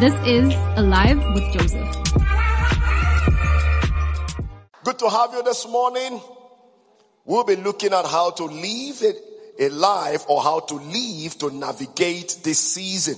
[0.00, 1.92] This is Alive with Joseph.
[4.84, 6.20] Good to have you this morning.
[7.24, 9.02] We'll be looking at how to live
[9.58, 13.16] a life or how to live to navigate this season.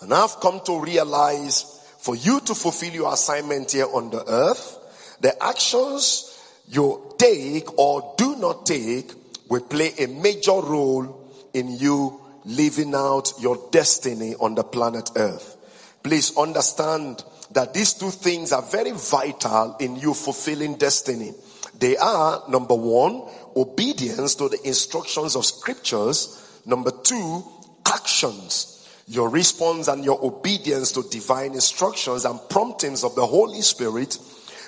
[0.00, 5.16] And I've come to realize for you to fulfill your assignment here on the earth,
[5.20, 6.36] the actions
[6.66, 9.12] you take or do not take
[9.48, 15.56] will play a major role in you living out your destiny on the planet earth.
[16.02, 21.32] Please understand that these two things are very vital in you fulfilling destiny.
[21.78, 23.22] They are number one,
[23.56, 26.62] obedience to the instructions of scriptures.
[26.66, 27.44] Number two,
[27.86, 28.74] actions.
[29.06, 34.18] Your response and your obedience to divine instructions and promptings of the Holy Spirit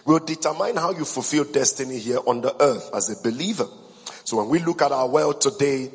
[0.06, 3.66] will determine how you fulfill destiny here on the earth as a believer.
[4.24, 5.90] So when we look at our world today,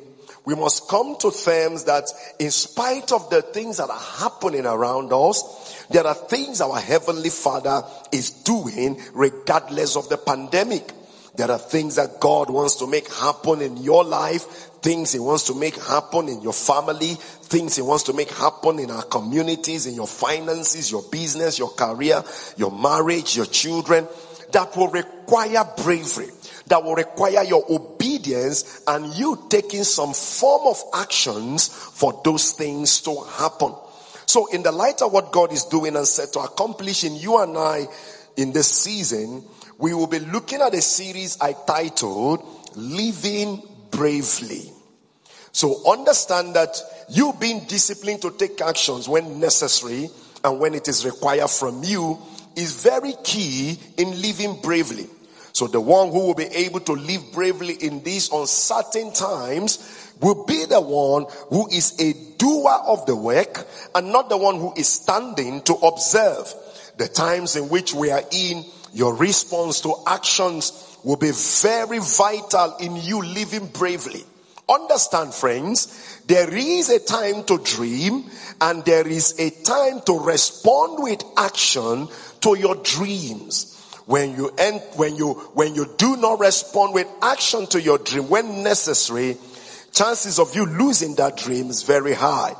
[0.45, 2.05] we must come to terms that
[2.39, 7.29] in spite of the things that are happening around us, there are things our heavenly
[7.29, 10.91] father is doing regardless of the pandemic.
[11.35, 14.43] There are things that God wants to make happen in your life,
[14.81, 18.79] things He wants to make happen in your family, things He wants to make happen
[18.79, 22.23] in our communities, in your finances, your business, your career,
[22.55, 24.07] your marriage, your children,
[24.51, 26.29] that will require bravery,
[26.67, 33.01] that will require your obedience and you taking some form of actions for those things
[33.01, 33.73] to happen.
[34.25, 37.37] So, in the light of what God is doing and set to accomplish in you
[37.41, 37.87] and I
[38.35, 39.43] in this season,
[39.77, 42.43] we will be looking at a series I titled
[42.75, 44.71] Living Bravely.
[45.55, 46.77] So understand that
[47.07, 50.09] you being disciplined to take actions when necessary
[50.43, 52.19] and when it is required from you
[52.57, 55.07] is very key in living bravely.
[55.55, 60.43] So the one who will be able to live bravely in these uncertain times will
[60.43, 64.73] be the one who is a doer of the work and not the one who
[64.75, 66.53] is standing to observe.
[66.97, 72.75] The times in which we are in your response to actions will be very vital
[72.81, 74.25] in you living bravely.
[74.67, 78.25] Understand, friends, there is a time to dream
[78.59, 82.09] and there is a time to respond with action
[82.41, 83.71] to your dreams.
[84.05, 88.29] When you end, when you, when you do not respond with action to your dream
[88.29, 89.37] when necessary,
[89.91, 92.53] chances of you losing that dream is very high.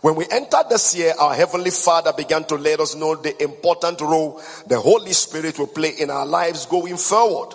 [0.00, 4.00] When we entered this year, our Heavenly Father began to let us know the important
[4.00, 7.54] role the Holy Spirit will play in our lives going forward.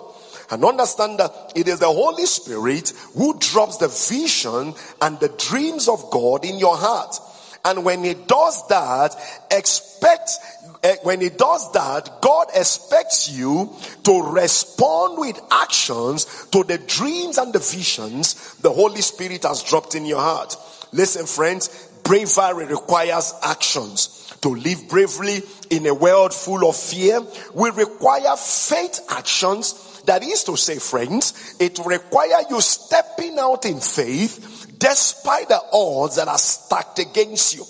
[0.50, 5.88] And understand that it is the Holy Spirit who drops the vision and the dreams
[5.88, 7.16] of God in your heart.
[7.64, 9.16] And when He does that,
[9.50, 10.32] expect,
[11.02, 13.74] when He does that, God expects you
[14.04, 19.94] to respond with actions to the dreams and the visions the Holy Spirit has dropped
[19.94, 20.56] in your heart.
[20.92, 24.20] Listen, friends, bravery requires actions.
[24.42, 25.40] To live bravely
[25.70, 27.20] in a world full of fear
[27.54, 30.02] will require faith actions.
[30.02, 35.62] That is to say, friends, it will require you stepping out in faith despite the
[35.72, 37.64] odds that are stacked against you.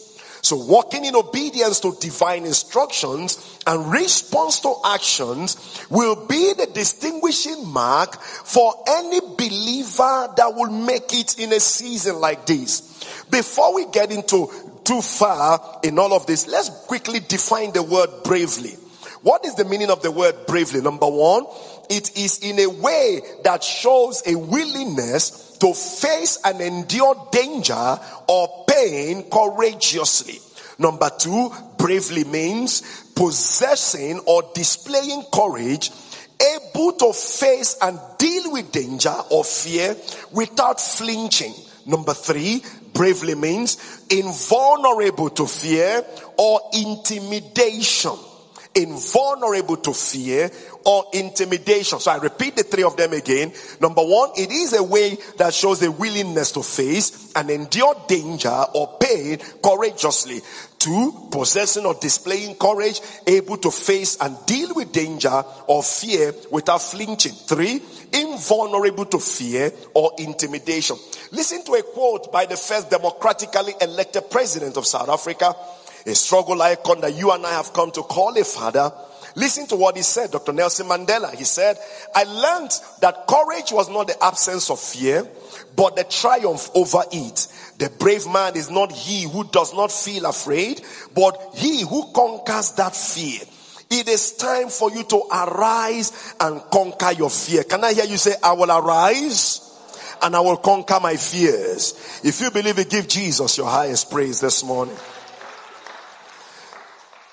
[0.45, 7.67] So walking in obedience to divine instructions and response to actions will be the distinguishing
[7.67, 13.25] mark for any believer that will make it in a season like this.
[13.31, 14.51] Before we get into
[14.85, 18.73] too far in all of this, let's quickly define the word bravely.
[19.23, 20.83] What is the meaning of the word bravely?
[20.83, 21.47] Number one,
[21.89, 28.64] it is in a way that shows a willingness to face and endure danger or
[28.75, 30.39] pain courageously.
[30.79, 32.83] Number two, bravely means
[33.15, 35.91] possessing or displaying courage,
[36.41, 39.97] able to face and deal with danger or fear
[40.33, 41.55] without flinching.
[41.87, 46.05] Number three, bravely means invulnerable to fear
[46.37, 48.17] or intimidation.
[48.77, 50.51] Invulnerable to fear
[50.85, 52.01] or intimidation.
[52.01, 53.53] So I repeat the three of them again.
[53.81, 58.65] Number one, it is a way that shows a willingness to face and endure danger
[58.75, 60.41] or pain courageously.
[60.79, 66.83] Two, possessing or displaying courage, able to face and deal with danger or fear without
[66.83, 67.33] flinching.
[67.33, 67.81] Three,
[68.13, 70.97] invulnerable to fear or intimidation.
[71.33, 75.57] Listen to a quote by the first democratically elected president of South Africa,
[76.07, 78.93] a struggle icon that you and I have come to call a father.
[79.37, 80.53] Listen to what he said, Dr.
[80.53, 81.35] Nelson Mandela.
[81.35, 81.77] He said,
[82.15, 82.71] I learned
[83.01, 85.27] that courage was not the absence of fear,
[85.75, 87.49] but the triumph over it.
[87.79, 90.83] The brave man is not he who does not feel afraid,
[91.15, 93.41] but he who conquers that fear.
[93.91, 97.65] It is time for you to arise and conquer your fear.
[97.65, 99.61] Can I hear you say, I will arise
[100.23, 102.21] and I will conquer my fears?
[102.23, 104.97] If you believe it, give Jesus your highest praise this morning.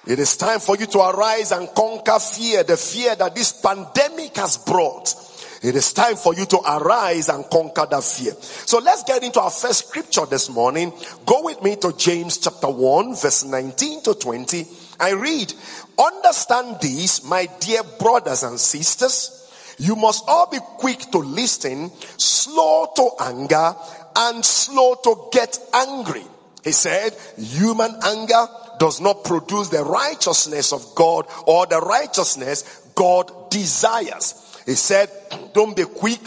[0.07, 4.35] It is time for you to arise and conquer fear, the fear that this pandemic
[4.37, 5.13] has brought.
[5.61, 8.33] It is time for you to arise and conquer that fear.
[8.41, 10.91] So let's get into our first scripture this morning.
[11.23, 14.65] Go with me to James chapter 1, verse 19 to 20.
[14.99, 15.53] I read,
[15.99, 19.37] Understand this, my dear brothers and sisters.
[19.77, 23.75] You must all be quick to listen, slow to anger,
[24.15, 26.23] and slow to get angry.
[26.63, 28.47] He said, human anger
[28.81, 34.59] does not produce the righteousness of God or the righteousness God desires.
[34.65, 35.07] He said,
[35.53, 36.19] don't be quick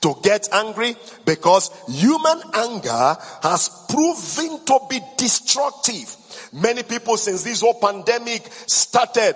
[0.00, 6.16] to get angry because human anger has proven to be destructive.
[6.52, 9.34] Many people since this whole pandemic started,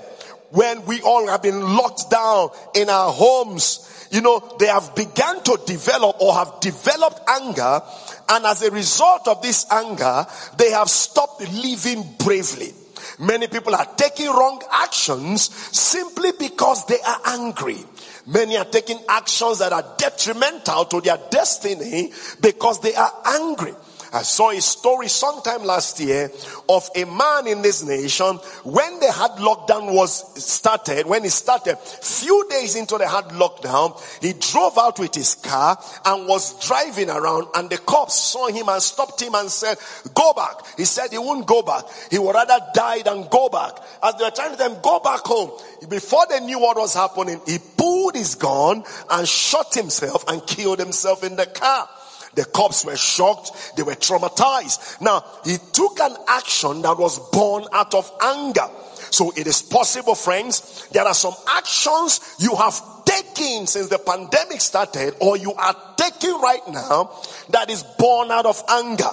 [0.50, 5.42] when we all have been locked down in our homes, you know, they have begun
[5.44, 7.82] to develop or have developed anger.
[8.28, 12.72] And as a result of this anger, they have stopped living bravely.
[13.18, 15.42] Many people are taking wrong actions
[15.76, 17.78] simply because they are angry.
[18.26, 23.74] Many are taking actions that are detrimental to their destiny because they are angry.
[24.14, 26.30] I saw a story sometime last year
[26.68, 31.76] of a man in this nation when the hard lockdown was started, when it started,
[31.78, 37.10] few days into the hard lockdown, he drove out with his car and was driving
[37.10, 39.78] around and the cops saw him and stopped him and said,
[40.14, 40.60] go back.
[40.76, 41.82] He said he wouldn't go back.
[42.08, 43.78] He would rather die than go back.
[44.00, 45.50] As they were trying to him, go back home.
[45.88, 50.78] Before they knew what was happening, he pulled his gun and shot himself and killed
[50.78, 51.88] himself in the car.
[52.34, 53.76] The cops were shocked.
[53.76, 55.00] They were traumatized.
[55.00, 58.68] Now, he took an action that was born out of anger.
[59.10, 60.88] So it is possible, friends.
[60.92, 62.80] There are some actions you have
[63.14, 67.10] taken since the pandemic started or you are taking right now
[67.50, 69.10] that is born out of anger.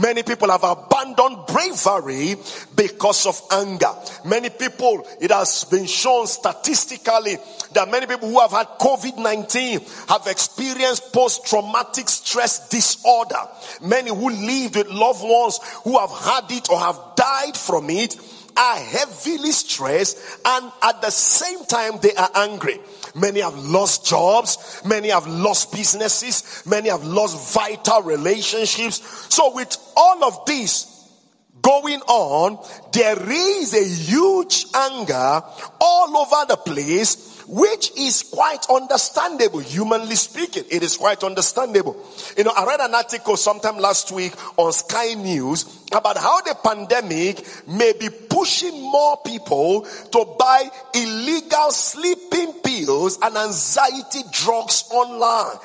[0.00, 2.36] Many people have abandoned bravery
[2.74, 3.92] because of anger.
[4.24, 7.36] Many people, it has been shown statistically
[7.72, 13.40] that many people who have had COVID-19 have experienced post-traumatic stress disorder.
[13.82, 18.16] Many who lived with loved ones who have had it or have died from it
[18.56, 22.78] are heavily stressed and at the same time they are angry.
[23.14, 24.82] Many have lost jobs.
[24.84, 26.62] Many have lost businesses.
[26.66, 29.02] Many have lost vital relationships.
[29.34, 30.90] So with all of this
[31.62, 32.58] going on,
[32.92, 35.42] there is a huge anger
[35.80, 40.64] all over the place which is quite understandable, humanly speaking.
[40.70, 41.96] It is quite understandable.
[42.36, 46.56] You know, I read an article sometime last week on Sky News about how the
[46.62, 55.56] pandemic may be pushing more people to buy illegal sleeping pills and anxiety drugs online.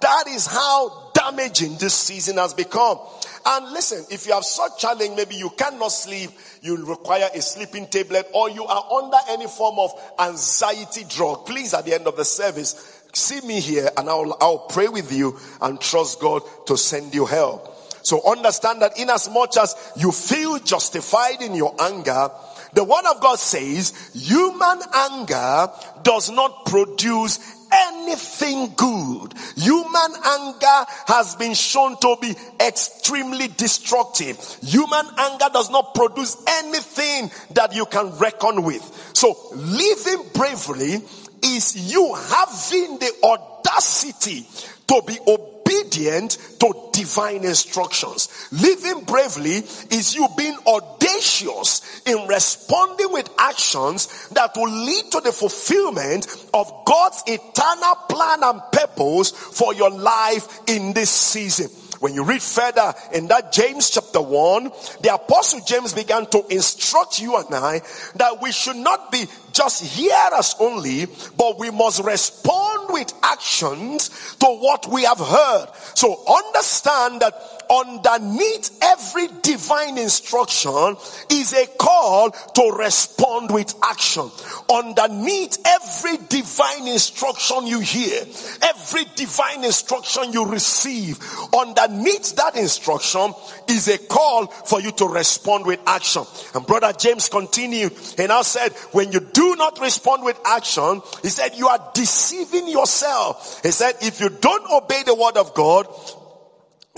[0.00, 2.98] That is how damaging this season has become.
[3.46, 6.30] And listen, if you have such a challenge, maybe you cannot sleep,
[6.62, 11.74] you require a sleeping tablet, or you are under any form of anxiety drug, please
[11.74, 15.38] at the end of the service, see me here and I'll, I'll pray with you
[15.62, 17.75] and trust God to send you help.
[18.06, 22.30] So understand that in as much as you feel justified in your anger,
[22.72, 25.68] the word of God says human anger
[26.04, 27.40] does not produce
[27.72, 29.34] anything good.
[29.56, 34.38] Human anger has been shown to be extremely destructive.
[34.62, 38.84] Human anger does not produce anything that you can reckon with.
[39.14, 41.02] So living bravely
[41.42, 44.46] is you having the audacity
[44.86, 48.48] to be obedient to divine instructions.
[48.52, 49.56] Living bravely
[49.90, 56.72] is you being audacious in responding with actions that will lead to the fulfillment of
[56.86, 61.70] God's eternal plan and purpose for your life in this season.
[62.00, 67.20] When you read further in that James chapter 1, the apostle James began to instruct
[67.20, 67.82] you and I
[68.16, 74.46] that we should not be just hearers only, but we must respond with actions to
[74.46, 75.68] what we have heard.
[75.94, 80.96] So understand that underneath every divine instruction
[81.30, 84.30] is a call to respond with action.
[84.72, 88.22] Underneath every divine instruction you hear,
[88.62, 91.18] every divine instruction you receive,
[91.54, 93.32] underneath that instruction
[93.68, 96.22] is a call for you to respond with action.
[96.54, 101.28] And brother James continued and now said, when you do not respond with action, he
[101.28, 103.60] said, you are deceiving yourself.
[103.62, 105.86] He said, if you don't obey the word of God,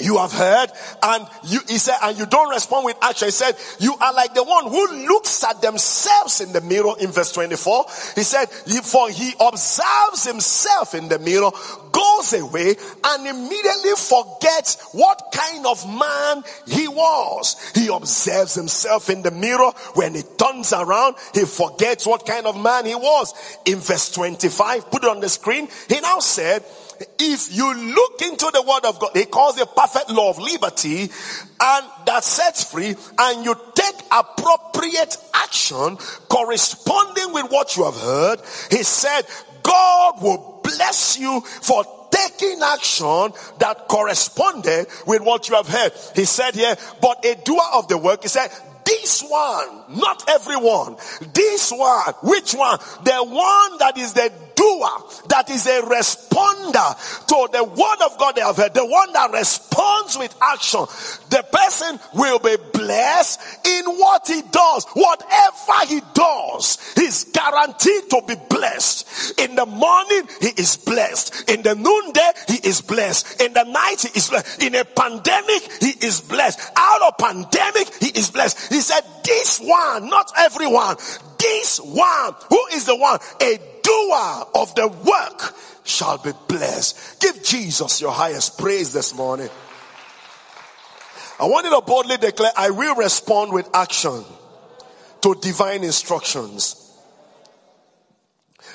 [0.00, 0.70] you have heard
[1.02, 3.28] and you, he said, and you don't respond with action.
[3.28, 7.10] He said, you are like the one who looks at themselves in the mirror in
[7.10, 7.84] verse 24.
[8.14, 11.50] He said, for he observes himself in the mirror,
[12.18, 17.56] goes away and immediately forgets what kind of man he was.
[17.74, 19.70] He observes himself in the mirror.
[19.94, 23.34] When he turns around, he forgets what kind of man he was.
[23.64, 26.64] In verse 25, put it on the screen, he now said,
[27.18, 31.02] if you look into the word of God, he calls it perfect law of liberty
[31.02, 35.96] and that sets free and you take appropriate action
[36.28, 38.40] corresponding with what you have heard.
[38.70, 39.22] He said,
[39.62, 45.92] God will bless you for taking action that corresponded with what you have heard.
[46.14, 48.50] He said here, but a doer of the work, he said,
[48.84, 50.96] this one, not everyone,
[51.32, 52.78] this one, which one?
[53.04, 54.88] The one that is the doer,
[55.28, 59.30] that is a responder to the word of God they have heard, the one that
[59.32, 60.80] responds with action,
[61.30, 64.84] the person will be blessed in what he does.
[64.94, 69.38] Whatever he does, he's guaranteed to be blessed.
[69.38, 71.48] In the morning, he is blessed.
[71.48, 73.40] In the noonday, he is blessed.
[73.40, 74.62] In the night, he is blessed.
[74.62, 76.60] In a pandemic, he is blessed.
[76.76, 78.72] Out of pandemic, he is blessed.
[78.72, 80.96] He said, this one, not everyone,
[81.38, 83.18] this one, who is the one?
[83.40, 85.54] A doer of the work
[85.84, 87.20] shall be blessed.
[87.20, 89.48] Give Jesus your highest praise this morning.
[91.40, 94.24] I want you to boldly declare, I will respond with action
[95.22, 96.87] to divine instructions.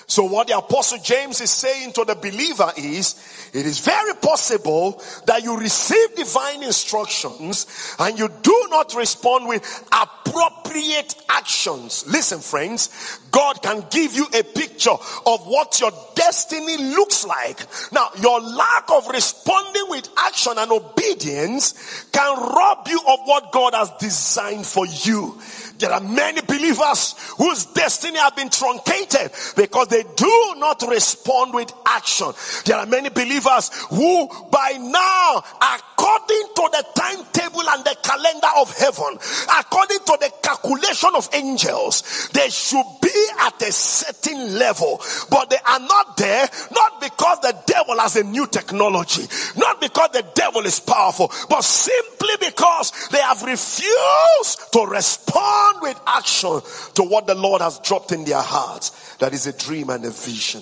[0.07, 3.15] So what the apostle James is saying to the believer is,
[3.53, 9.87] it is very possible that you receive divine instructions and you do not respond with
[9.91, 12.05] appropriate actions.
[12.07, 17.65] Listen friends, God can give you a picture of what your destiny looks like.
[17.91, 23.73] Now, your lack of responding with action and obedience can rob you of what God
[23.73, 25.39] has designed for you.
[25.83, 31.73] There are many believers whose destiny have been truncated because they do not respond with
[31.85, 32.31] action.
[32.63, 38.77] There are many believers who by now, according to the timetable and the calendar of
[38.77, 39.17] heaven,
[39.59, 45.59] according to the calculation of angels, they should be at a certain level, but they
[45.65, 49.23] are not there, not because the devil has a new technology,
[49.57, 55.99] not because the devil is powerful, but simply because they have refused to respond with
[56.05, 56.61] action
[56.95, 59.15] to what the Lord has dropped in their hearts.
[59.17, 60.61] That is a dream and a vision.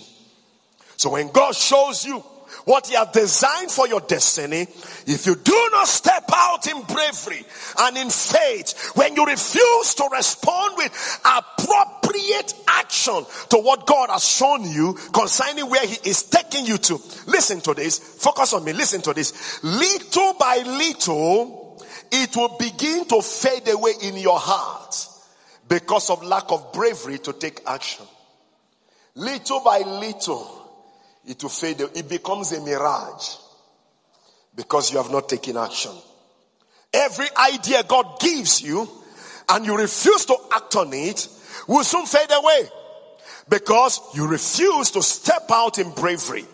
[0.98, 2.24] So when God shows you
[2.66, 4.68] what he has designed for your destiny,
[5.08, 7.44] if you do not step out in bravery
[7.80, 14.24] and in faith, when you refuse to respond with appropriate action to what God has
[14.24, 18.74] shown you concerning where he is taking you to, listen to this, focus on me,
[18.74, 19.64] listen to this.
[19.64, 21.61] Little by little,
[22.12, 25.08] it will begin to fade away in your heart
[25.68, 28.06] because of lack of bravery to take action.
[29.16, 30.58] Little by little,
[31.26, 31.82] it will fade.
[31.82, 33.36] It becomes a mirage
[34.56, 35.92] because you have not taken action.
[36.94, 38.90] Every idea God gives you
[39.48, 41.28] and you refuse to act on it
[41.68, 42.70] will soon fade away
[43.50, 46.46] because you refuse to step out in bravery.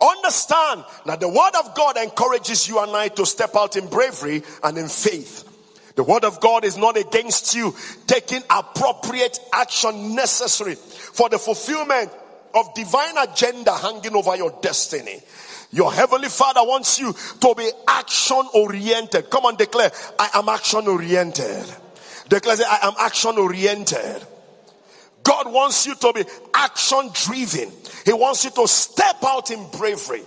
[0.00, 4.42] Understand that the word of God encourages you and I to step out in bravery
[4.62, 5.50] and in faith.
[5.96, 7.74] The word of God is not against you
[8.06, 12.10] taking appropriate action necessary for the fulfillment
[12.54, 15.20] of divine agenda hanging over your destiny.
[15.70, 19.30] Your heavenly father wants you to be action oriented.
[19.30, 21.64] Come on, declare, I am action oriented.
[22.28, 24.26] Declare, I am action oriented.
[25.24, 27.72] God wants you to be action driven.
[28.04, 30.22] He wants you to step out in bravery.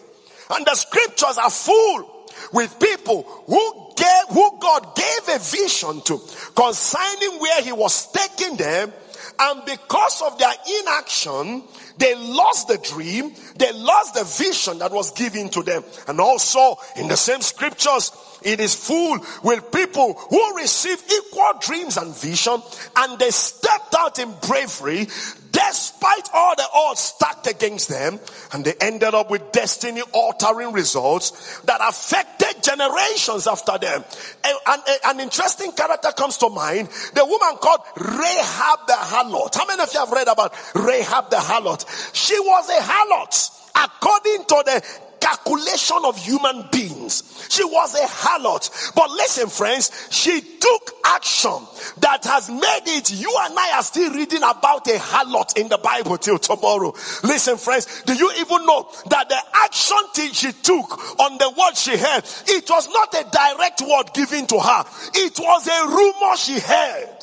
[0.50, 6.20] And the scriptures are full with people who gave, who God gave a vision to
[6.56, 8.92] concerning where he was taking them.
[9.40, 11.64] And because of their inaction,
[11.98, 13.34] they lost the dream.
[13.58, 15.84] They lost the vision that was given to them.
[16.08, 21.98] And also in the same scriptures, it is full with people who receive equal dreams
[21.98, 22.62] and vision
[22.96, 25.08] and they stepped out in bravery
[25.58, 28.20] despite all the odds stacked against them,
[28.54, 34.04] and they ended up with destiny altering results that affected generations after them.
[34.44, 39.56] And, an interesting character comes to mind the woman called Rahab the harlot.
[39.56, 41.86] How many of you have read about Rahab the harlot?
[42.14, 47.48] She was a harlot according to the calculation of human beings.
[47.50, 48.94] She was a harlot.
[48.96, 51.58] But listen, friends, she took action
[52.00, 53.12] that has made it.
[53.12, 56.94] You and I are still reading about a harlot in the Bible till tomorrow.
[57.24, 59.98] Listen, friends, do you even know that the action
[60.34, 64.60] she took on the word she heard, it was not a direct word given to
[64.60, 64.84] her.
[65.14, 67.18] It was a rumor she heard.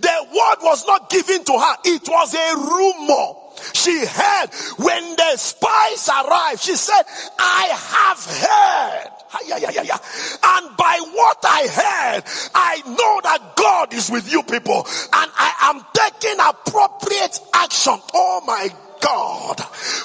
[0.00, 1.76] The word was not given to her.
[1.84, 3.45] It was a rumor.
[3.74, 4.48] She heard
[4.78, 6.60] when the spies arrived.
[6.60, 7.02] She said,
[7.38, 9.12] I have heard.
[9.46, 9.98] Yeah, yeah, yeah, yeah.
[10.42, 15.52] And by what I heard, I know that God is with you people and I
[15.62, 18.00] am taking appropriate action.
[18.14, 18.70] Oh my
[19.06, 19.60] God.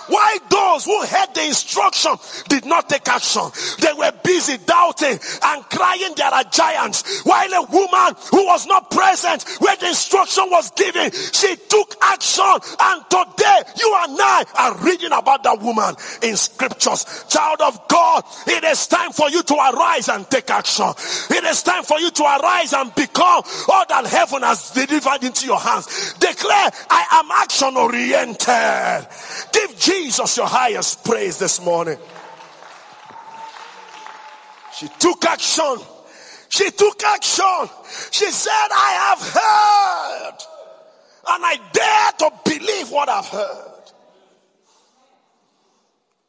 [0.07, 2.11] Why those who heard the instruction
[2.49, 3.49] did not take action?
[3.79, 7.21] They were busy doubting and crying there are giants.
[7.23, 12.53] While a woman who was not present when the instruction was given, she took action.
[12.79, 17.25] And today you and I are reading about that woman in scriptures.
[17.27, 20.93] Child of God, it is time for you to arise and take action.
[21.31, 25.47] It is time for you to arise and become all that heaven has delivered into
[25.47, 26.13] your hands.
[26.19, 28.90] Declare, I am action oriented.
[29.51, 31.97] Give Jesus your highest praise this morning.
[34.73, 35.77] She took action.
[36.49, 37.69] She took action.
[38.11, 40.37] She said, I have heard.
[41.27, 43.91] And I dare to believe what I've heard.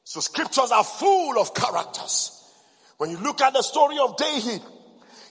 [0.04, 2.38] So scriptures are full of characters.
[2.98, 4.60] When you look at the story of David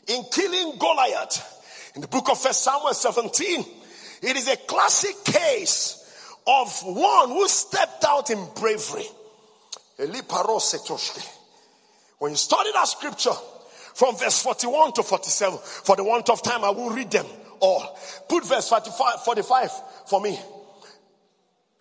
[0.07, 3.63] in killing Goliath in the book of First Samuel 17,
[4.23, 6.00] it is a classic case
[6.48, 9.05] of one who stepped out in bravery.
[12.19, 13.33] When you study that scripture
[13.93, 17.25] from verse 41 to 47, for the want of time, I will read them
[17.60, 17.98] all.
[18.27, 19.71] Put verse 45, 45
[20.07, 20.39] for me.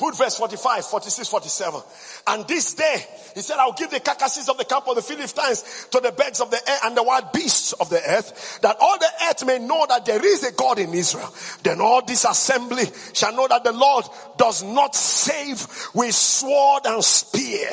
[0.01, 1.83] Put verse 45, 46, 47.
[2.27, 3.05] And this day,
[3.35, 6.41] he said, I'll give the carcasses of the camp of the Philistines to the birds
[6.41, 9.59] of the air and the wild beasts of the earth, that all the earth may
[9.59, 11.31] know that there is a God in Israel.
[11.63, 14.07] Then all this assembly shall know that the Lord
[14.39, 17.69] does not save with sword and spear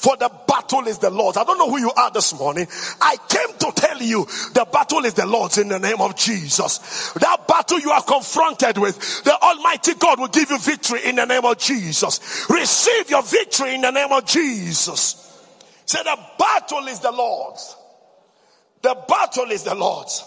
[0.00, 1.36] for the battle is the Lord's.
[1.36, 2.66] I don't know who you are this morning.
[3.02, 7.12] I came to tell you the battle is the Lord's in the name of Jesus.
[7.14, 11.26] That battle you are confronted with, the Almighty God will give you victory in the
[11.26, 12.46] name of Jesus.
[12.48, 15.26] Receive your victory in the name of Jesus.
[15.86, 17.76] Say the battle is the Lord's.
[18.82, 20.24] The battle is the Lord's.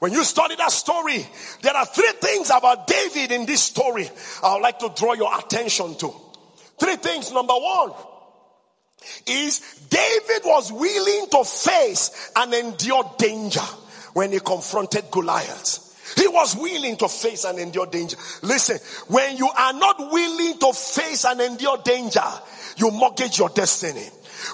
[0.00, 1.26] When you study that story,
[1.60, 4.08] there are three things about David in this story
[4.42, 6.12] I would like to draw your attention to.
[6.78, 7.30] Three things.
[7.30, 7.92] Number one,
[9.26, 13.60] is David was willing to face and endure danger
[14.14, 15.86] when he confronted Goliath.
[16.16, 18.16] He was willing to face and endure danger.
[18.42, 22.24] Listen, when you are not willing to face and endure danger,
[22.76, 24.06] you mortgage your destiny.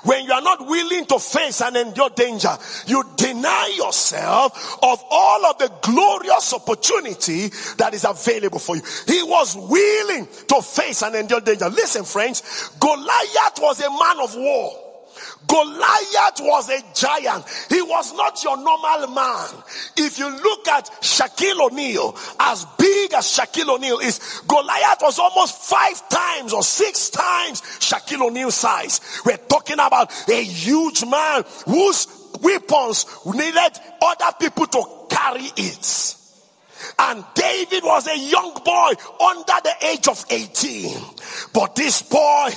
[0.04, 5.46] When you are not willing to face and endure danger, you deny yourself of all
[5.46, 8.82] of the glorious opportunity that is available for you.
[9.06, 11.68] He was willing to face and endure danger.
[11.68, 14.85] Listen, friends, Goliath was a man of war.
[15.46, 17.44] Goliath was a giant.
[17.68, 19.48] He was not your normal man.
[19.96, 25.56] If you look at Shaquille O'Neal, as big as Shaquille O'Neal is, Goliath was almost
[25.58, 29.00] five times or six times Shaquille O'Neal size.
[29.24, 32.06] We're talking about a huge man whose
[32.42, 36.16] weapons needed other people to carry it.
[36.98, 40.96] And David was a young boy under the age of 18.
[41.52, 42.50] But this boy,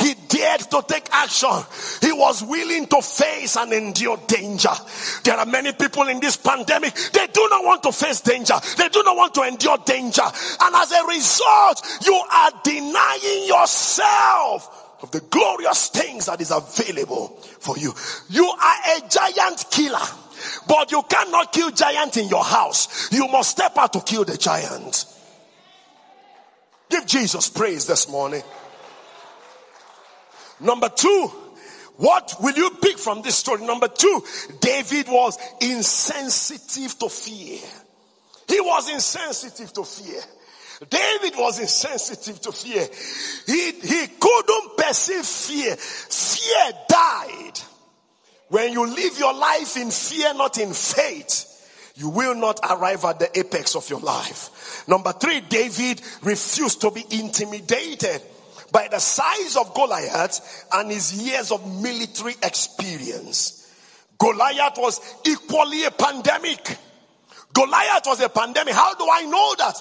[0.00, 1.50] he dared to take action.
[2.00, 4.72] He was willing to face and endure danger.
[5.22, 8.54] There are many people in this pandemic, they do not want to face danger.
[8.76, 10.22] They do not want to endure danger.
[10.60, 17.28] And as a result, you are denying yourself of the glorious things that is available
[17.60, 17.92] for you.
[18.30, 19.98] You are a giant killer.
[20.66, 23.12] But you cannot kill giant in your house.
[23.12, 25.06] You must step out to kill the giant.
[26.90, 28.42] Give Jesus praise this morning.
[30.60, 31.30] Number two,
[31.96, 33.64] what will you pick from this story?
[33.64, 34.22] Number two,
[34.60, 37.58] David was insensitive to fear.
[38.48, 40.20] He was insensitive to fear.
[40.90, 42.86] David was insensitive to fear.
[43.46, 45.76] He, he couldn't perceive fear.
[45.76, 47.60] Fear died.
[48.54, 53.18] When you live your life in fear, not in faith, you will not arrive at
[53.18, 54.84] the apex of your life.
[54.86, 58.22] Number three, David refused to be intimidated
[58.70, 63.68] by the size of Goliath and his years of military experience.
[64.18, 66.78] Goliath was equally a pandemic.
[67.54, 68.74] Goliath was a pandemic.
[68.74, 69.74] How do I know that?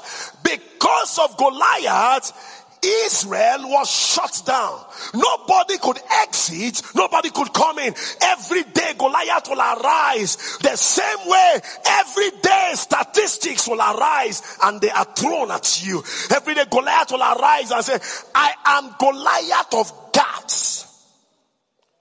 [0.44, 4.80] Because of Goliath, Israel was shut down.
[5.14, 6.82] Nobody could exit.
[6.96, 7.94] Nobody could come in.
[8.22, 10.58] Every day Goliath will arise.
[10.62, 16.04] The same way every day statistics will arise and they are thrown at you.
[16.32, 18.00] Every day Goliath will arise and say,
[18.36, 20.90] I am Goliath of Gath.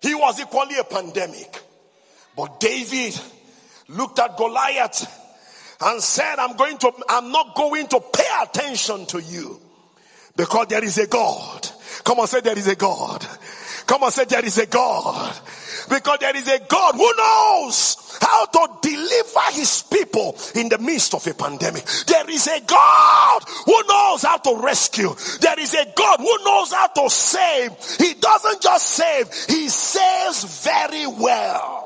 [0.01, 1.63] He was equally a pandemic.
[2.37, 3.19] But David
[3.89, 5.07] looked at Goliath
[5.81, 9.61] and said, I'm going to, I'm not going to pay attention to you.
[10.37, 11.69] Because there is a God.
[12.05, 13.27] Come on, say there is a God.
[13.87, 15.35] Come on, say there is a God.
[15.89, 21.15] Because there is a God who knows how to deliver his people in the midst
[21.15, 21.85] of a pandemic.
[22.07, 25.15] There is a God who knows how to rescue.
[25.41, 27.73] There is a God who knows how to save.
[27.99, 31.82] He doesn't just save, he saves very well.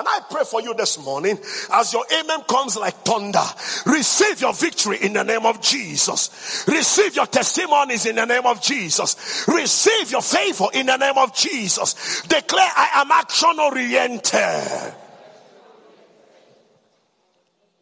[0.00, 1.38] And I pray for you this morning
[1.72, 3.44] as your amen comes like thunder.
[3.84, 6.64] Receive your victory in the name of Jesus.
[6.66, 9.44] Receive your testimonies in the name of Jesus.
[9.46, 12.22] Receive your favor in the name of Jesus.
[12.22, 14.94] Declare, I am action oriented.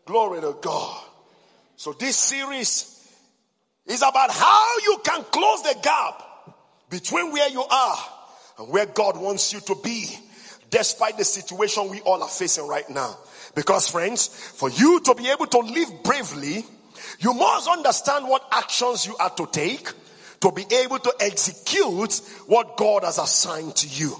[0.04, 1.00] Glory to God.
[1.76, 3.08] So this series
[3.86, 6.24] is about how you can close the gap
[6.90, 7.98] between where you are
[8.58, 10.18] and where God wants you to be
[10.70, 13.16] despite the situation we all are facing right now.
[13.54, 16.64] Because friends, for you to be able to live bravely,
[17.20, 19.88] you must understand what actions you are to take
[20.40, 24.16] to be able to execute what God has assigned to you.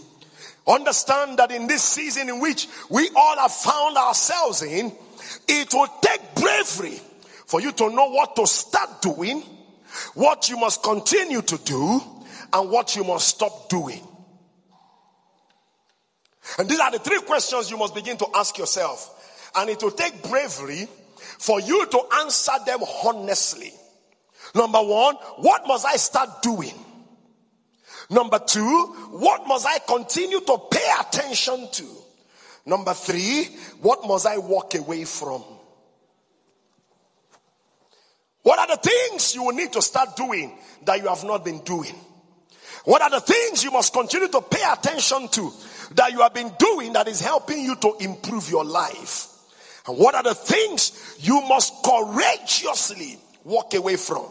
[0.67, 4.93] Understand that in this season in which we all have found ourselves in,
[5.47, 7.01] it will take bravery
[7.47, 9.43] for you to know what to start doing,
[10.15, 12.01] what you must continue to do,
[12.53, 14.07] and what you must stop doing.
[16.57, 19.51] And these are the three questions you must begin to ask yourself.
[19.55, 20.89] And it will take bravery
[21.39, 23.73] for you to answer them honestly.
[24.55, 26.75] Number one, what must I start doing?
[28.11, 31.85] Number two, what must I continue to pay attention to?
[32.65, 33.45] Number three,
[33.81, 35.43] what must I walk away from?
[38.43, 41.61] What are the things you will need to start doing that you have not been
[41.61, 41.95] doing?
[42.85, 45.53] What are the things you must continue to pay attention to
[45.93, 49.29] that you have been doing that is helping you to improve your life?
[49.87, 54.27] And what are the things you must courageously walk away from?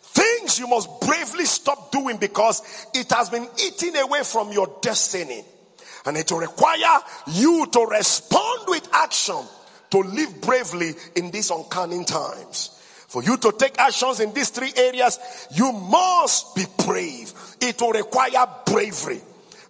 [0.00, 2.62] Things you must bravely stop doing because
[2.94, 5.44] it has been eating away from your destiny.
[6.06, 9.42] And it will require you to respond with action
[9.90, 12.72] to live bravely in these uncanny times.
[13.08, 15.18] For you to take actions in these three areas,
[15.52, 17.32] you must be brave.
[17.60, 19.20] It will require bravery.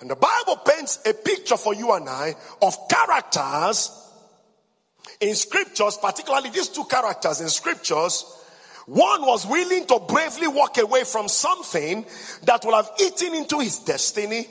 [0.01, 3.91] And the Bible paints a picture for you and I of characters
[5.21, 8.25] in scriptures, particularly these two characters in scriptures.
[8.87, 12.07] One was willing to bravely walk away from something
[12.45, 14.47] that would have eaten into his destiny,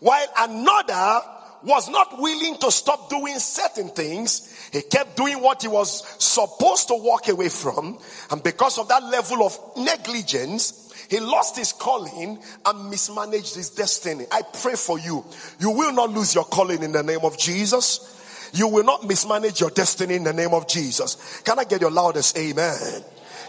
[0.00, 1.20] while another
[1.62, 4.70] was not willing to stop doing certain things.
[4.72, 7.98] He kept doing what he was supposed to walk away from.
[8.30, 14.24] And because of that level of negligence, he lost his calling and mismanaged his destiny.
[14.30, 15.24] I pray for you.
[15.58, 18.50] You will not lose your calling in the name of Jesus.
[18.52, 21.42] You will not mismanage your destiny in the name of Jesus.
[21.44, 23.02] Can I get your loudest amen?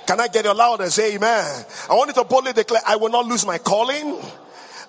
[0.05, 1.65] Can I get your loudest amen?
[1.89, 4.19] I want you to boldly declare, I will not lose my calling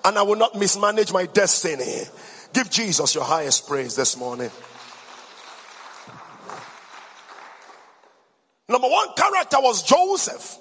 [0.05, 2.03] and I will not mismanage my destiny.
[2.53, 4.49] Give Jesus your highest praise this morning.
[8.67, 10.57] Number one character was Joseph.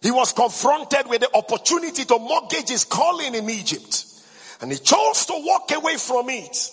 [0.00, 4.06] He was confronted with the opportunity to mortgage his calling in Egypt.
[4.60, 6.72] And he chose to walk away from it.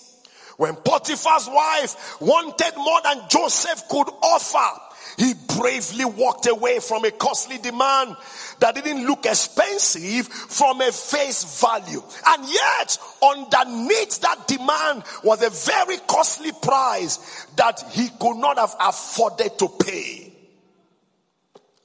[0.58, 4.82] When Potiphar's wife wanted more than Joseph could offer,
[5.18, 8.16] he bravely walked away from a costly demand
[8.60, 12.02] that didn't look expensive from a face value.
[12.28, 18.76] And yet, underneath that demand was a very costly price that he could not have
[18.80, 20.34] afforded to pay.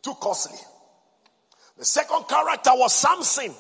[0.03, 0.59] Too costly.
[1.83, 3.53] The second character was Samson.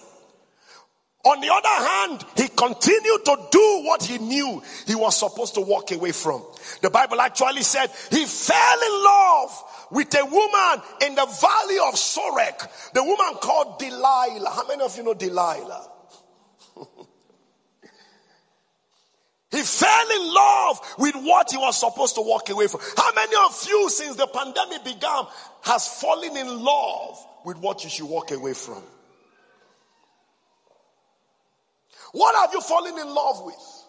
[1.25, 5.61] On the other hand, he continued to do what he knew he was supposed to
[5.61, 6.45] walk away from.
[6.83, 11.95] The Bible actually said he fell in love with a woman in the valley of
[11.95, 14.51] Sorek, the woman called Delilah.
[14.51, 15.91] How many of you know Delilah?
[19.53, 22.81] He fell in love with what he was supposed to walk away from.
[22.97, 25.25] How many of you, since the pandemic began,
[25.62, 28.83] has fallen in love with what you should walk away from.
[32.12, 33.85] What have you fallen in love with?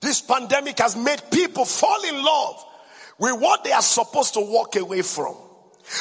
[0.00, 2.64] This pandemic has made people fall in love
[3.18, 5.36] with what they are supposed to walk away from.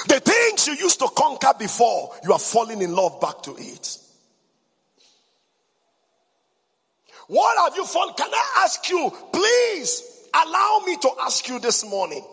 [0.08, 3.97] The things you used to conquer before, you are falling in love back to it.
[7.28, 8.13] What have you fallen?
[8.15, 12.23] Can I ask you, please, Allow me to ask you this morning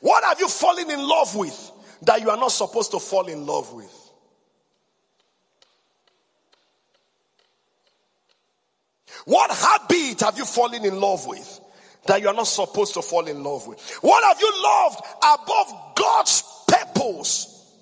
[0.00, 3.46] what have you fallen in love with that you are not supposed to fall in
[3.46, 3.92] love with?
[9.24, 11.60] What habit have you fallen in love with
[12.06, 13.80] that you are not supposed to fall in love with?
[14.00, 16.42] What have you loved above God's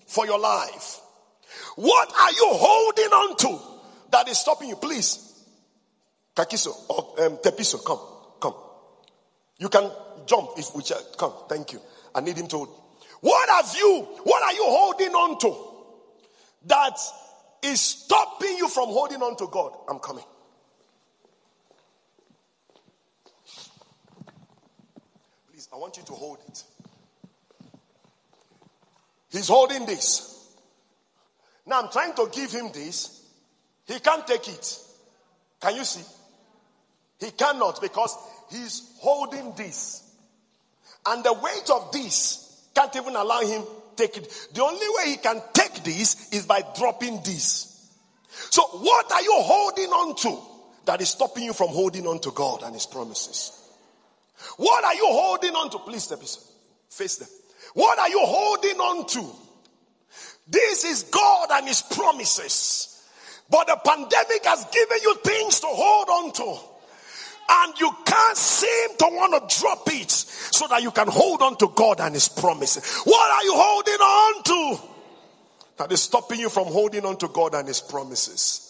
[0.06, 1.00] for your life?
[1.76, 3.58] What are you holding on to
[4.10, 4.76] that is stopping you?
[4.76, 5.26] Please.
[6.34, 7.98] Kakiso or um, Tepiso, come,
[8.40, 8.54] come.
[9.58, 9.90] You can
[10.26, 10.82] jump if we
[11.16, 11.32] come.
[11.48, 11.80] Thank you.
[12.14, 12.68] I need him to.
[13.20, 15.56] What have you, what are you holding on to
[16.66, 16.98] that
[17.62, 19.72] is stopping you from holding on to God?
[19.88, 20.24] I'm coming.
[25.50, 26.64] Please, I want you to hold it.
[29.36, 30.48] He's holding this.
[31.66, 33.22] Now I'm trying to give him this.
[33.86, 34.78] He can't take it.
[35.60, 36.04] Can you see?
[37.18, 38.16] He cannot because
[38.50, 40.02] he's holding this.
[41.04, 43.62] And the weight of this can't even allow him
[43.94, 44.48] take it.
[44.54, 47.90] The only way he can take this is by dropping this.
[48.50, 50.38] So what are you holding on to
[50.86, 53.52] that is stopping you from holding on to God and his promises?
[54.56, 55.78] What are you holding on to?
[55.80, 56.20] Please step
[56.88, 57.28] face them.
[57.76, 59.30] What are you holding on to?
[60.48, 63.04] This is God and his promises.
[63.50, 66.58] But the pandemic has given you things to hold on to
[67.48, 71.56] and you can't seem to want to drop it so that you can hold on
[71.58, 73.02] to God and His promises.
[73.04, 74.82] What are you holding on to
[75.76, 78.62] that is stopping you from holding on to God and His promises?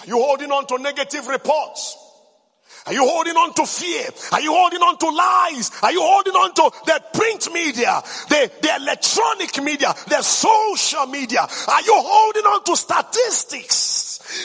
[0.00, 1.99] Are you holding on to negative reports?
[2.86, 4.08] Are you holding on to fear?
[4.32, 5.70] Are you holding on to lies?
[5.82, 11.40] Are you holding on to the print media, the, the electronic media, the social media?
[11.40, 13.74] Are you holding on to statistics?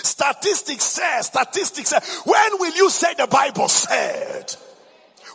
[0.03, 4.55] Statistics says, statistics says, when will you say the Bible said?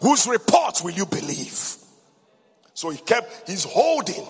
[0.02, 1.76] Whose reports will you believe?
[2.74, 4.26] So he kept, he's holding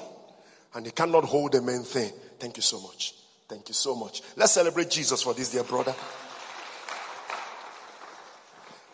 [0.74, 2.12] and he cannot hold the main thing.
[2.38, 3.14] Thank you so much.
[3.48, 4.22] Thank you so much.
[4.36, 5.94] Let's celebrate Jesus for this, dear brother.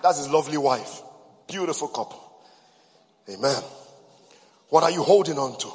[0.06, 1.02] That's his lovely wife.
[1.48, 2.22] Beautiful couple.
[3.28, 3.60] Amen.
[4.68, 5.68] What are you holding on to?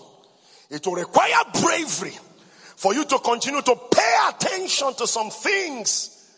[0.69, 2.17] It will require bravery
[2.77, 6.33] for you to continue to pay attention to some things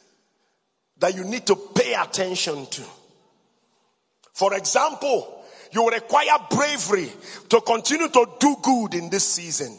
[0.98, 2.82] that you need to pay attention to.
[4.34, 7.12] For example, you require bravery
[7.50, 9.78] to continue to do good in this season.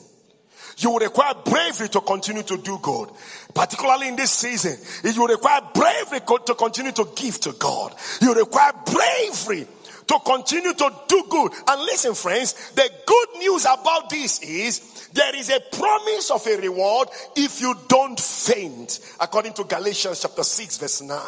[0.78, 3.10] You will require bravery to continue to do good.
[3.54, 7.94] Particularly in this season, you will require bravery to continue to give to God.
[8.20, 9.66] You require bravery
[10.06, 11.52] to continue to do good.
[11.68, 16.56] And listen, friends, the good news about this is there is a promise of a
[16.60, 21.18] reward if you don't faint, according to Galatians chapter 6, verse 9.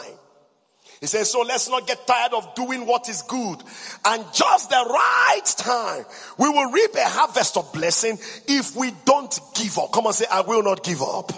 [1.01, 3.63] He says, so let's not get tired of doing what is good.
[4.05, 6.05] And just the right time,
[6.39, 9.93] we will reap a harvest of blessing if we don't give up.
[9.93, 11.33] Come on, say, I will not give up.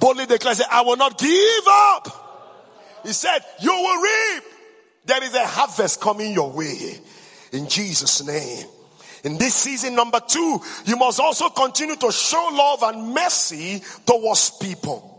[0.00, 3.02] Boldly declare, say, I will not give up.
[3.04, 4.44] He said, you will reap.
[5.04, 6.98] There is a harvest coming your way.
[7.52, 8.66] In Jesus' name.
[9.22, 14.50] In this season, number two, you must also continue to show love and mercy towards
[14.50, 15.15] people.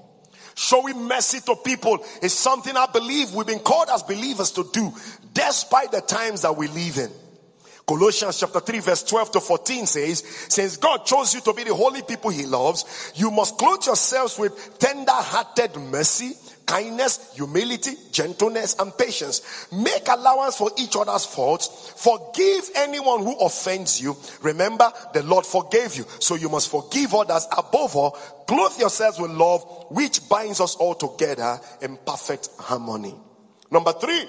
[0.57, 4.91] Showing mercy to people is something I believe we've been called as believers to do,
[5.31, 7.11] despite the times that we live in.
[7.85, 11.75] Colossians chapter 3 verse 12 to 14 says, since God chose you to be the
[11.75, 16.33] holy people he loves, you must clothe yourselves with tender hearted mercy,
[16.67, 19.67] kindness, humility, gentleness, and patience.
[19.71, 21.93] Make allowance for each other's faults.
[21.95, 24.15] Forgive anyone who offends you.
[24.43, 26.05] Remember, the Lord forgave you.
[26.19, 27.47] So you must forgive others.
[27.57, 28.11] Above all,
[28.47, 33.15] clothe yourselves with love, which binds us all together in perfect harmony.
[33.71, 34.25] Number three,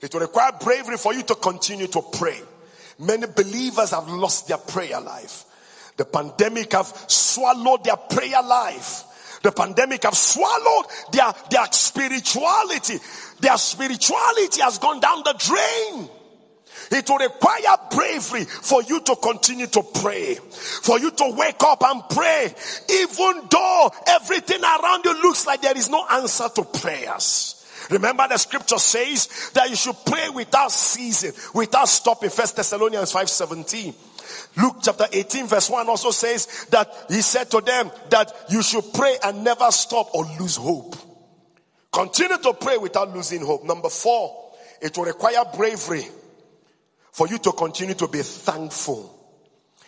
[0.00, 2.38] it will require bravery for you to continue to pray.
[2.98, 5.44] Many believers have lost their prayer life.
[5.96, 9.04] The pandemic have swallowed their prayer life.
[9.42, 12.98] The pandemic have swallowed their, their spirituality.
[13.40, 16.08] Their spirituality has gone down the drain.
[16.90, 21.82] It will require bravery for you to continue to pray, for you to wake up
[21.84, 22.52] and pray,
[22.90, 27.56] even though everything around you looks like there is no answer to prayers.
[27.90, 32.30] Remember the scripture says that you should pray without ceasing, without stopping.
[32.30, 33.94] First Thessalonians 5:17.
[34.56, 38.84] Luke chapter 18 verse 1 also says that he said to them that you should
[38.92, 40.96] pray and never stop or lose hope.
[41.92, 43.64] Continue to pray without losing hope.
[43.64, 46.06] Number four, it will require bravery
[47.12, 49.16] for you to continue to be thankful.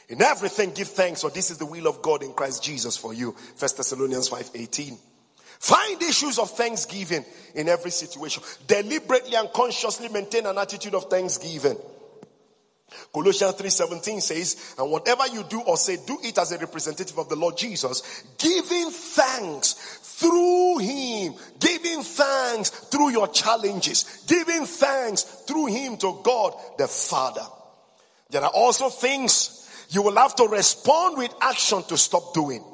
[0.09, 3.15] In everything, give thanks, for this is the will of God in Christ Jesus for
[3.15, 3.33] you.
[3.57, 4.99] First Thessalonians 5:18.
[5.59, 8.43] Find issues of thanksgiving in every situation.
[8.67, 11.79] Deliberately and consciously maintain an attitude of thanksgiving.
[13.13, 17.29] Colossians 3:17 says, "And whatever you do or say, do it as a representative of
[17.29, 18.03] the Lord Jesus,
[18.39, 26.55] giving thanks through him, giving thanks through your challenges, giving thanks through Him to God
[26.79, 27.47] the Father.
[28.31, 32.65] There are also things you will have to respond with action to stop doing.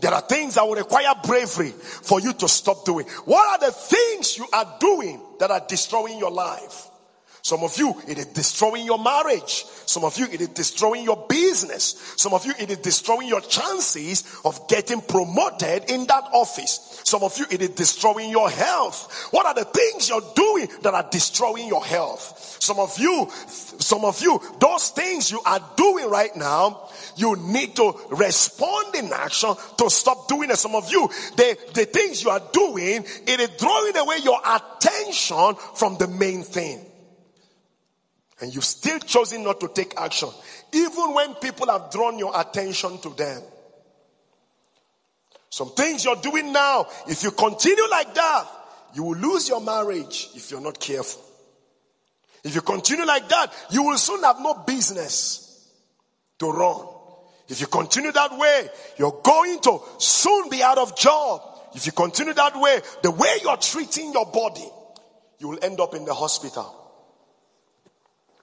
[0.00, 3.06] There are things that will require bravery for you to stop doing.
[3.24, 6.87] What are the things you are doing that are destroying your life?
[7.48, 9.64] Some of you, it is destroying your marriage.
[9.86, 12.12] Some of you, it is destroying your business.
[12.18, 17.00] Some of you, it is destroying your chances of getting promoted in that office.
[17.04, 19.28] Some of you, it is destroying your health.
[19.30, 22.58] What are the things you're doing that are destroying your health?
[22.60, 27.74] Some of you, some of you, those things you are doing right now, you need
[27.76, 30.58] to respond in action to stop doing it.
[30.58, 31.08] Some of you,
[31.38, 36.42] the, the things you are doing, it is drawing away your attention from the main
[36.42, 36.84] thing.
[38.40, 40.28] And you've still chosen not to take action,
[40.72, 43.42] even when people have drawn your attention to them.
[45.50, 48.46] Some things you're doing now, if you continue like that,
[48.94, 51.22] you will lose your marriage if you're not careful.
[52.44, 55.68] If you continue like that, you will soon have no business
[56.38, 56.86] to run.
[57.48, 61.42] If you continue that way, you're going to soon be out of job.
[61.74, 64.68] If you continue that way, the way you're treating your body,
[65.38, 66.77] you will end up in the hospital.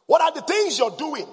[0.08, 1.28] What are the things you're doing?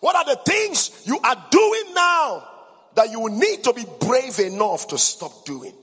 [0.00, 2.48] What are the things you are doing now
[2.94, 5.74] that you need to be brave enough to stop doing?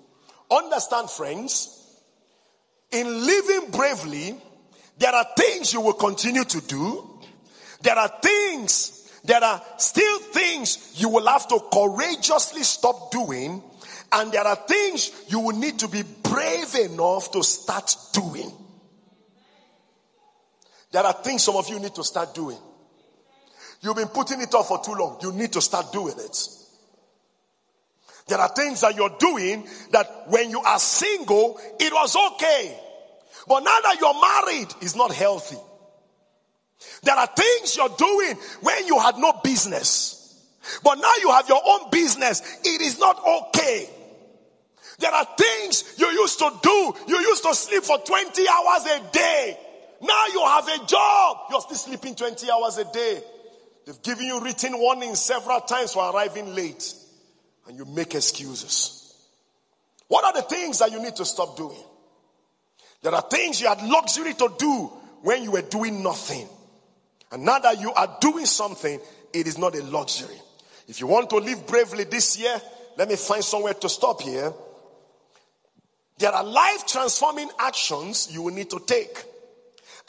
[0.50, 1.78] Understand, friends,
[2.92, 4.36] in living bravely,
[4.98, 7.08] there are things you will continue to do.
[7.82, 13.64] There are things, there are still things you will have to courageously stop doing.
[14.12, 18.52] And there are things you will need to be brave enough to start doing.
[20.92, 22.58] There are things some of you need to start doing.
[23.82, 25.18] You've been putting it off for too long.
[25.22, 26.38] You need to start doing it.
[28.28, 32.80] There are things that you're doing that when you are single, it was okay.
[33.48, 35.58] But now that you're married, it's not healthy.
[37.04, 40.18] There are things you're doing when you had no business.
[40.84, 42.42] But now you have your own business.
[42.64, 43.90] It is not okay.
[45.00, 46.94] There are things you used to do.
[47.08, 49.58] You used to sleep for 20 hours a day.
[50.02, 51.38] Now you have a job.
[51.50, 53.22] You're still sleeping 20 hours a day.
[53.86, 56.94] They've given you written warnings several times for arriving late.
[57.68, 59.16] And you make excuses.
[60.08, 61.78] What are the things that you need to stop doing?
[63.02, 66.48] There are things you had luxury to do when you were doing nothing.
[67.32, 69.00] And now that you are doing something,
[69.34, 70.36] it is not a luxury.
[70.88, 72.60] If you want to live bravely this year,
[72.98, 74.54] let me find somewhere to stop here.
[76.18, 79.24] There are life transforming actions you will need to take.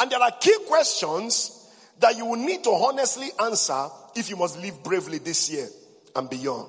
[0.02, 1.64] And there are key questions
[2.00, 3.86] that you will need to honestly answer
[4.16, 5.68] if you must live bravely this year
[6.16, 6.68] and beyond.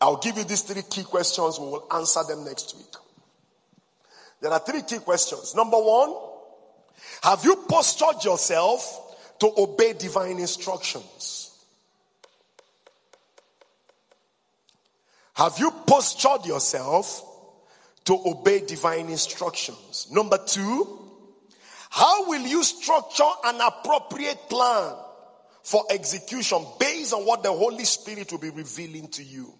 [0.00, 1.58] I'll give you these three key questions.
[1.58, 2.94] We will answer them next week.
[4.40, 5.56] There are three key questions.
[5.56, 6.14] Number one,
[7.24, 11.50] have you postured yourself to obey divine instructions?
[15.34, 17.24] Have you postured yourself
[18.04, 20.06] to obey divine instructions?
[20.12, 21.09] Number two,
[21.90, 24.94] how will you structure an appropriate plan
[25.64, 29.52] for execution based on what the Holy Spirit will be revealing to you?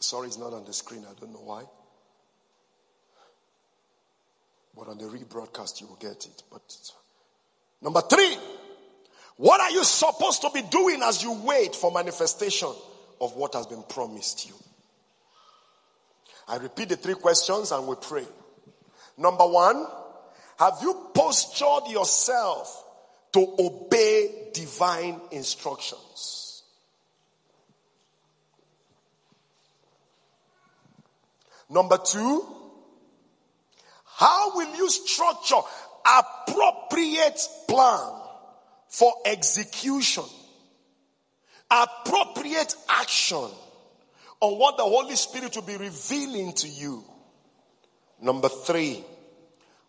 [0.00, 1.04] Sorry, it's not on the screen.
[1.04, 1.64] I don't know why.
[4.76, 6.42] But on the rebroadcast, you will get it.
[6.48, 6.62] But
[7.82, 8.36] number three,
[9.36, 12.72] what are you supposed to be doing as you wait for manifestation
[13.20, 14.54] of what has been promised you?
[16.48, 18.26] I repeat the three questions and we pray.
[19.18, 19.86] Number one,
[20.58, 22.84] have you postured yourself
[23.32, 26.62] to obey divine instructions?
[31.68, 32.46] Number two,
[34.04, 35.60] how will you structure
[36.06, 38.22] appropriate plan
[38.88, 40.24] for execution?
[41.70, 43.50] Appropriate action
[44.40, 47.04] on what the Holy Spirit will be revealing to you.
[48.20, 49.04] Number three,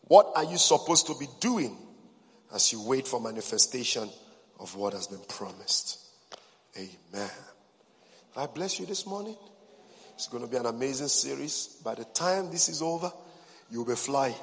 [0.03, 1.77] what are you supposed to be doing
[2.53, 4.09] as you wait for manifestation
[4.59, 5.99] of what has been promised?
[6.77, 7.29] Amen.
[8.35, 9.35] I bless you this morning.
[10.15, 11.79] It's going to be an amazing series.
[11.83, 13.11] By the time this is over,
[13.71, 14.35] you'll be flying.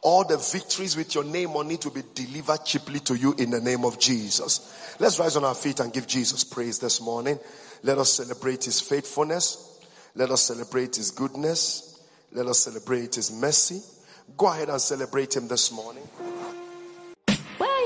[0.00, 3.50] All the victories with your name on it will be delivered cheaply to you in
[3.50, 4.96] the name of Jesus.
[4.98, 7.38] Let's rise on our feet and give Jesus praise this morning.
[7.82, 9.80] Let us celebrate his faithfulness.
[10.14, 12.00] Let us celebrate his goodness.
[12.32, 13.80] Let us celebrate his mercy.
[14.36, 16.06] Go ahead and celebrate him this morning.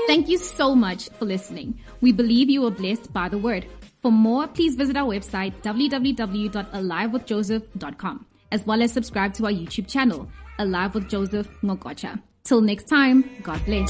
[0.07, 1.79] Thank you so much for listening.
[2.01, 3.67] We believe you were blessed by the word.
[4.01, 10.29] For more, please visit our website www.alivewithjoseph.com as well as subscribe to our YouTube channel,
[10.59, 12.21] Alive with Joseph Ngokocha.
[12.43, 13.89] Till next time, God bless.